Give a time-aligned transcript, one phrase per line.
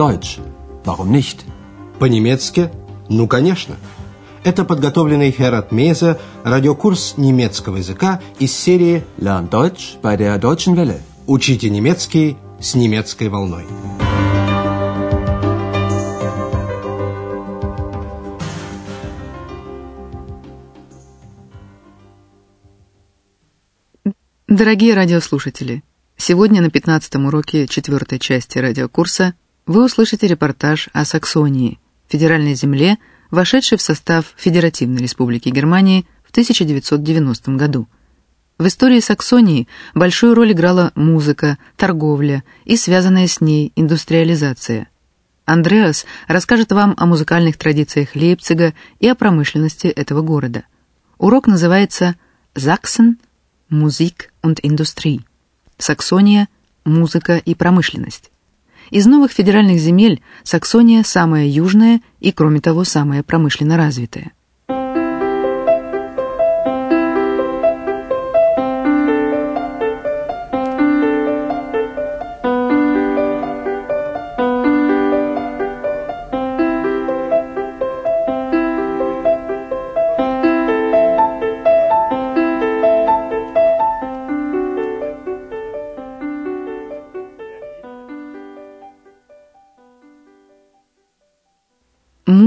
[0.00, 0.38] Deutsch.
[0.86, 1.44] Warum nicht?
[1.98, 2.70] По-немецки?
[3.10, 3.76] Ну, конечно.
[4.44, 11.00] Это подготовленный Херат Мейзе радиокурс немецкого языка из серии Lern Deutsch bei der Deutschen Welle.
[11.26, 13.66] «Учите немецкий с немецкой волной».
[24.48, 25.84] Дорогие радиослушатели,
[26.16, 29.34] сегодня на 15 уроке четвертой части радиокурса
[29.70, 32.98] вы услышите репортаж о Саксонии, федеральной земле,
[33.30, 37.86] вошедшей в состав Федеративной Республики Германии в 1990 году.
[38.58, 44.88] В истории Саксонии большую роль играла музыка, торговля и связанная с ней индустриализация.
[45.44, 50.64] Андреас расскажет вам о музыкальных традициях Лейпцига и о промышленности этого города.
[51.16, 52.16] Урок называется
[52.56, 53.18] «Заксен–
[53.70, 55.20] Musik und Industrie.
[55.78, 56.48] Саксония–
[56.84, 58.29] музыка и промышленность.
[58.90, 64.32] Из новых федеральных земель Саксония самая южная и, кроме того, самая промышленно развитая.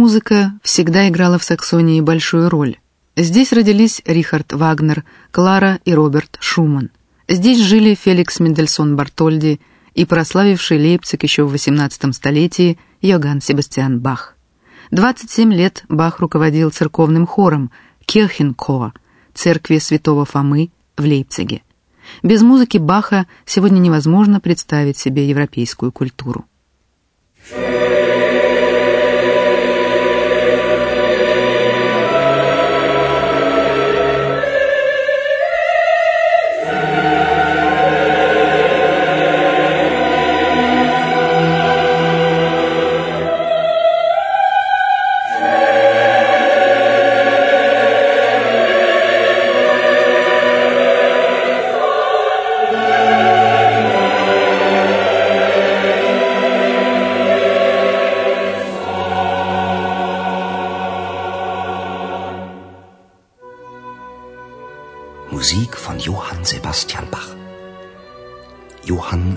[0.03, 2.75] Музыка всегда играла в Саксонии большую роль.
[3.15, 6.91] Здесь родились Рихард Вагнер, Клара и Роберт Шуман.
[7.29, 9.61] Здесь жили Феликс Мендельсон Бартольди
[9.93, 14.35] и прославивший Лейпциг еще в XVIII столетии Йоганн Себастьян Бах.
[14.91, 17.71] 27 лет Бах руководил церковным хором
[18.05, 18.91] Кирхенкор,
[19.33, 21.61] церкви святого Фомы в Лейпциге.
[22.23, 26.43] Без музыки Баха сегодня невозможно представить себе европейскую культуру.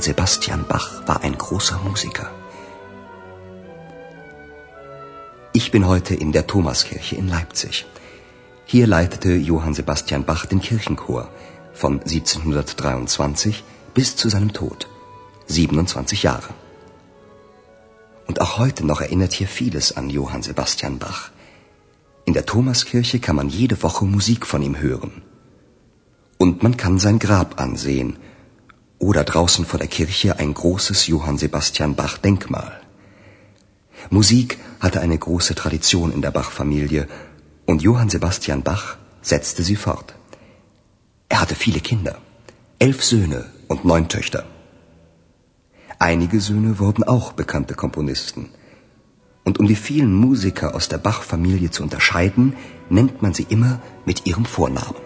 [0.06, 2.30] Sebastian Bach war ein großer Musiker.
[5.52, 7.86] Ich bin heute in der Thomaskirche in Leipzig.
[8.66, 11.28] Hier leitete Johann Sebastian Bach den Kirchenchor
[11.72, 14.86] von 1723 bis zu seinem Tod,
[15.48, 16.54] 27 Jahre.
[18.28, 21.32] Und auch heute noch erinnert hier vieles an Johann Sebastian Bach.
[22.26, 25.22] In der Thomaskirche kann man jede Woche Musik von ihm hören.
[26.38, 28.18] Und man kann sein Grab ansehen
[28.98, 32.80] oder draußen vor der Kirche ein großes Johann Sebastian Bach Denkmal.
[34.10, 37.08] Musik hatte eine große Tradition in der Bach-Familie
[37.66, 40.14] und Johann Sebastian Bach setzte sie fort.
[41.28, 42.18] Er hatte viele Kinder,
[42.78, 44.44] elf Söhne und neun Töchter.
[45.98, 48.50] Einige Söhne wurden auch bekannte Komponisten.
[49.44, 52.54] Und um die vielen Musiker aus der Bach-Familie zu unterscheiden,
[52.90, 55.05] nennt man sie immer mit ihrem Vornamen.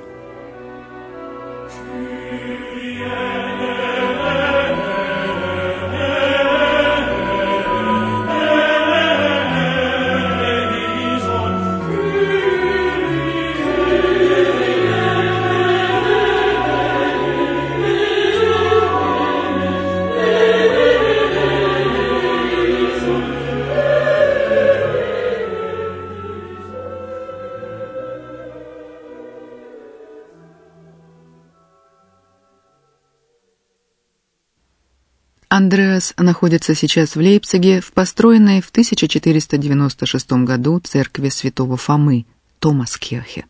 [35.61, 42.25] Андреас находится сейчас в Лейпциге в построенной в 1496 году церкви святого Фомы,
[42.61, 43.45] Томаскирхе.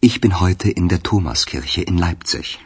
[0.00, 2.58] Ich bin heute in der Thomaskirche in Leipzig.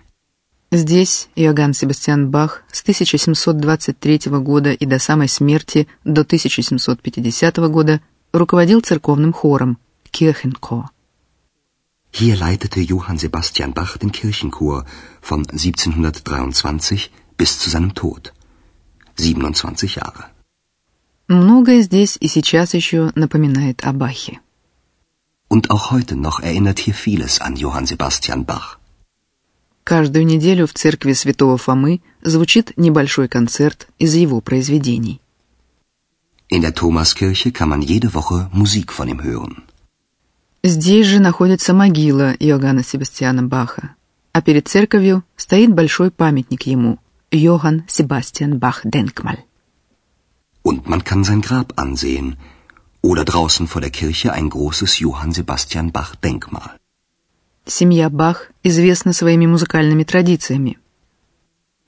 [0.71, 8.01] Здесь Иоганн Себастьян Бах с 1723 года и до самой смерти до 1750 года
[8.33, 9.79] руководил церковным хором
[10.13, 10.85] Kirchenchor.
[12.13, 14.85] Hier leitete Johann Sebastian Bach den Kirchenchor
[15.21, 18.23] von 1723 bis zu seinem Tod.
[19.17, 20.25] 27 Jahre.
[21.29, 24.41] Многое здесь и сейчас еще напоминает о Бахе.
[25.49, 28.79] Und auch heute noch erinnert hier vieles an Johann Sebastian Bach.
[29.85, 35.21] Каждую неделю в церкви святого Фомы звучит небольшой концерт из его произведений.
[36.51, 39.63] In der Thomaskirche kann man jede Woche Musik von ihm hören.
[40.63, 43.95] Здесь же находится могила Иоганна Себастьяна Баха,
[44.33, 46.99] а перед церковью стоит большой памятник ему–
[47.33, 49.39] Johann Sebastian Bach Denkmal.
[50.63, 52.37] Und man kann sein Grab ansehen
[53.03, 56.77] oder draußen vor der Kirche ein großes Johann Sebastian Bach Denkmal.
[57.67, 60.79] Семья Бах известна своими музыкальными традициями.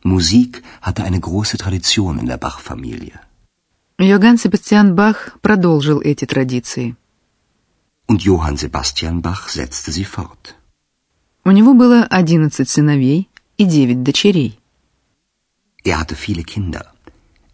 [0.05, 3.19] Musik hatte eine große Tradition in der Bach-Familie.
[3.99, 6.95] Йоганн Себастьян Бах продолжил эти традиции.
[8.07, 10.55] Und Johann Sebastian Bach setzte sie fort.
[11.45, 13.29] У него было 11 сыновей
[13.59, 14.62] и 9 дочерей.
[15.85, 16.85] Er hatte viele Kinder,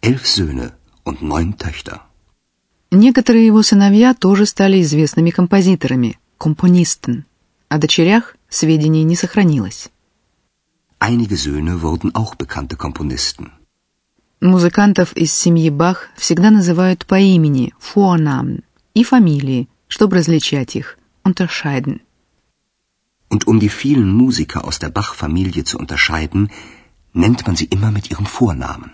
[0.00, 0.72] elf Söhne
[1.04, 2.02] und neun Töchter.
[2.90, 7.24] Некоторые его сыновья тоже стали известными композиторами, компонистен.
[7.68, 9.90] О дочерях сведений не сохранилось.
[11.00, 13.50] Einige Söhne wurden auch bekannte Komponisten.
[14.40, 18.62] Музыкантов из семьи Бах всегда называют по имени, Vornamen,
[18.94, 22.00] и фамилии, чтобы различать их, unterscheiden.
[23.30, 26.50] Und um die vielen Musiker aus der Bach-Familie zu unterscheiden,
[27.22, 28.90] nennt man sie immer mit ihren Vornamen.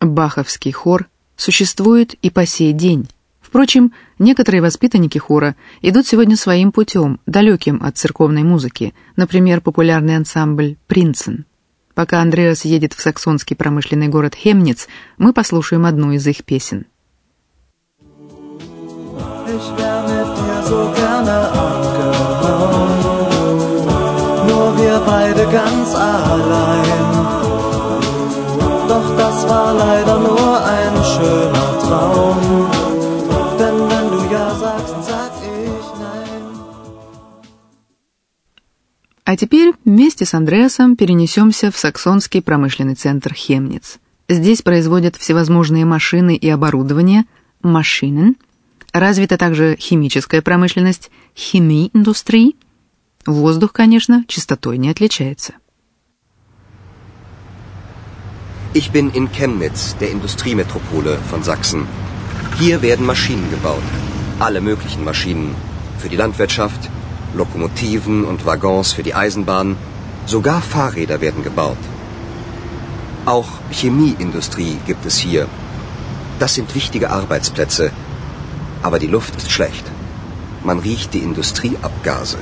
[0.00, 3.08] Баховский хор существует и по сей день.
[3.40, 10.76] Впрочем, некоторые воспитанники хора идут сегодня своим путем, далеким от церковной музыки, например, популярный ансамбль
[10.86, 11.46] «Принцен».
[11.94, 14.86] Пока Андреас едет в саксонский промышленный город Хемниц,
[15.16, 16.86] мы послушаем одну из их песен.
[19.48, 21.36] Ich wär mit dir so gerne
[21.66, 22.92] abgehauen,
[24.46, 26.97] nur wir beide ganz allein.
[29.48, 32.38] War leider nur ein schöner Traum.
[39.28, 43.98] А теперь вместе с Андреасом перенесемся в саксонский промышленный центр Хемниц.
[44.26, 47.24] Здесь производят всевозможные машины и оборудование,
[47.62, 48.36] машинен,
[48.94, 52.56] развита также химическая промышленность, химииндустрии.
[53.26, 55.52] Воздух, конечно, чистотой не отличается.
[58.74, 61.86] Ich bin in Chemnitz, der Industriemetropole von Sachsen.
[62.58, 63.82] Hier werden Maschinen gebaut.
[64.40, 65.54] Alle möglichen Maschinen.
[65.96, 66.90] Für die Landwirtschaft,
[67.34, 69.78] Lokomotiven und Waggons für die Eisenbahn.
[70.26, 71.78] Sogar Fahrräder werden gebaut.
[73.24, 75.48] Auch Chemieindustrie gibt es hier.
[76.38, 77.90] Das sind wichtige Arbeitsplätze.
[78.82, 79.86] Aber die Luft ist schlecht.
[80.62, 82.38] Man riecht die Industrieabgase.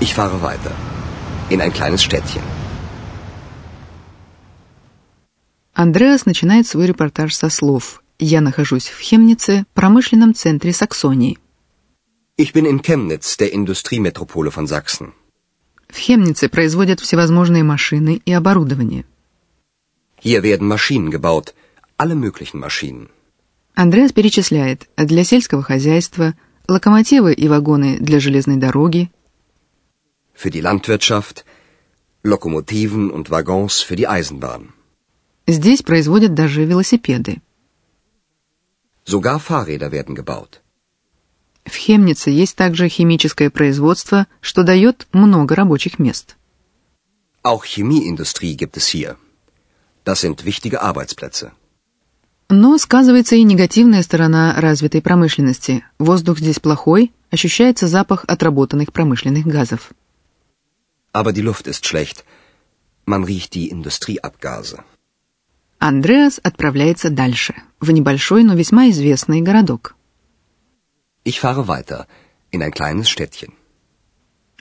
[0.00, 0.72] Ich fahre weiter.
[1.50, 2.51] In ein kleines Städtchen.
[5.74, 11.38] Андреас начинает свой репортаж со слов «Я нахожусь в Хемнице, промышленном центре Саксонии».
[12.36, 15.12] Ich bin in Chemnitz, der Industriemetropole von Sachsen.
[15.88, 19.04] В Хемнице производят всевозможные машины и оборудование.
[20.22, 21.54] Hier werden Maschinen gebaut.
[21.96, 23.08] Alle möglichen Maschinen.
[23.74, 26.34] Андреас перечисляет для сельского хозяйства,
[26.68, 29.10] локомотивы и вагоны для железной дороги,
[30.34, 31.44] Für die Landwirtschaft,
[32.22, 34.72] Lokomotiven und Waggons für die Eisenbahn.
[35.46, 37.42] Здесь производят даже велосипеды.
[39.04, 40.60] Sogar Fahrräder werden gebaut.
[41.64, 46.36] В Хемнице есть также химическое производство, что дает много рабочих мест.
[47.42, 49.16] Auch Chemieindustrie gibt es hier.
[50.04, 51.52] Das sind wichtige Arbeitsplätze.
[52.48, 55.84] Но сказывается и негативная сторона развитой промышленности.
[55.98, 59.92] Воздух здесь плохой, ощущается запах отработанных промышленных газов.
[61.12, 62.24] Aber die Luft ist schlecht.
[63.06, 64.84] Man riecht die Industrieabgase.
[65.84, 69.96] Андреас отправляется дальше, в небольшой, но весьма известный городок.
[71.24, 72.06] Ich fahre weiter
[72.52, 73.50] in ein kleines Städtchen.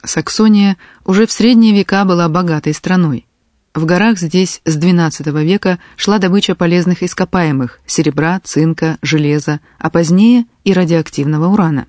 [0.04, 3.28] Саксония уже в средние века была богатой страной.
[3.76, 10.46] В горах здесь с XII века шла добыча полезных ископаемых– серебра, цинка, железа, а позднее
[10.64, 11.86] и радиоактивного урана.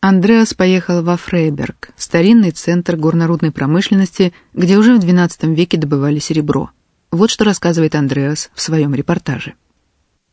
[0.00, 6.70] Андреас поехал во Фрейберг, старинный центр горнорудной промышленности, где уже в XII веке добывали серебро.
[7.10, 9.54] Вот что рассказывает Андреас в своем репортаже.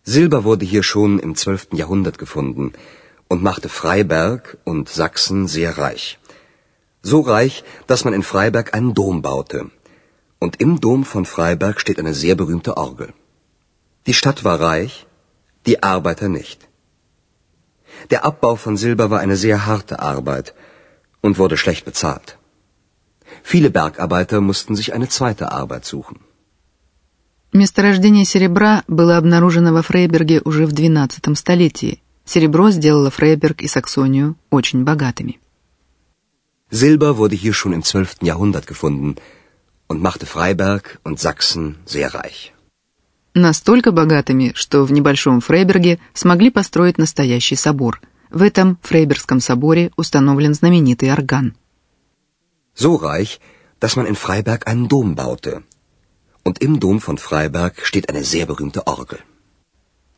[0.05, 1.69] Silber wurde hier schon im 12.
[1.71, 2.73] Jahrhundert gefunden
[3.29, 6.19] und machte Freiberg und Sachsen sehr reich.
[7.01, 9.71] So reich, dass man in Freiberg einen Dom baute.
[10.39, 13.13] Und im Dom von Freiberg steht eine sehr berühmte Orgel.
[14.07, 15.07] Die Stadt war reich,
[15.65, 16.59] die Arbeiter nicht.
[18.11, 20.53] Der Abbau von Silber war eine sehr harte Arbeit
[21.21, 22.37] und wurde schlecht bezahlt.
[23.41, 26.19] Viele Bergarbeiter mussten sich eine zweite Arbeit suchen.
[27.53, 32.01] Месторождение серебра было обнаружено во Фрейберге уже в XII столетии.
[32.25, 35.39] Серебро сделало Фрейберг и Саксонию очень богатыми.
[36.71, 38.23] Silber wurde hier schon im 12.
[38.23, 39.17] Jahrhundert gefunden
[39.87, 42.53] und machte Freiberg und Sachsen sehr reich.
[43.38, 48.00] Настолько богатыми, что в небольшом Фрейберге смогли построить настоящий собор.
[48.30, 51.54] В этом Фрейбергском соборе установлен знаменитый орган.
[52.74, 53.38] So reich,
[53.80, 55.62] dass man in Freiberg einen Dom baute.
[56.42, 59.20] Und im Dom von Freiberg steht eine sehr berühmte Orgel.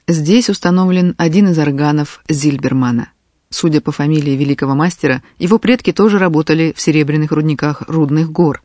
[0.09, 3.13] Здесь установлен один из органов Зильбермана.
[3.51, 8.63] Судя по фамилии великого мастера, его предки тоже работали в серебряных рудниках Рудных гор.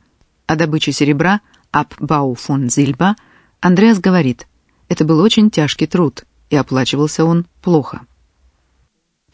[0.47, 3.17] О добыче серебра Аббау фон Зильба
[3.61, 4.47] Андреас говорит,
[4.89, 8.01] это был очень тяжкий труд, и оплачивался он плохо.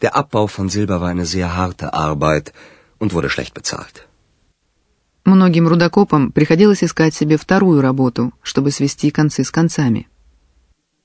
[0.00, 2.52] Der Abbau von Silber war eine sehr harte Arbeit
[2.98, 4.06] und wurde schlecht bezahlt.
[5.24, 10.08] Многим рудокопам приходилось искать себе вторую работу, чтобы свести концы с концами.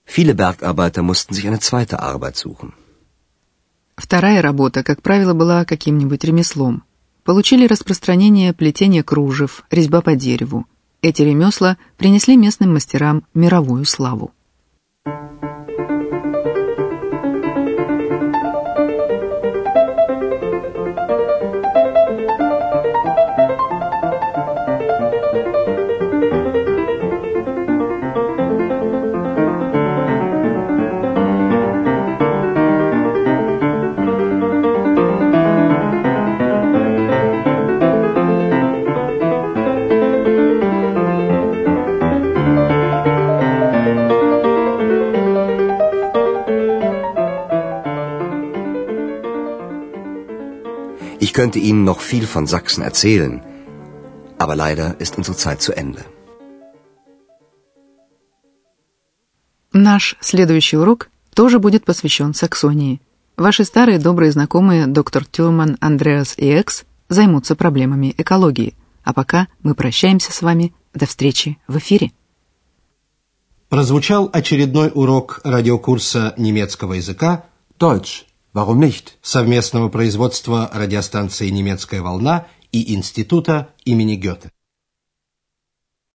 [0.05, 2.73] Viele Bergarbeiter mussten sich eine zweite Arbeit suchen.
[3.95, 6.83] Вторая работа, как правило, была каким-нибудь ремеслом.
[7.23, 10.65] Получили распространение плетение кружев, резьба по дереву.
[11.01, 14.31] Эти ремесла принесли местным мастерам мировую славу.
[51.37, 53.33] Könnte Ihnen noch viel von Sachsen erzählen,
[54.43, 56.03] aber leider ist unsere Zeit zu Ende.
[59.71, 62.99] Наш следующий урок тоже будет посвящен Саксонии.
[63.45, 68.73] Ваши старые добрые знакомые доктор Тюрман, Андреас и Экс займутся проблемами экологии.
[69.03, 70.73] А пока мы прощаемся с вами.
[70.95, 72.11] До встречи в эфире.
[73.69, 77.45] Прозвучал очередной урок радиокурса немецкого языка
[77.79, 78.26] Deutsch.
[78.53, 79.17] Warum nicht?
[79.21, 84.51] совместного производства радиостанции «Немецкая волна» и Института имени Гёте.